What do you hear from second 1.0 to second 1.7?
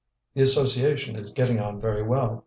is getting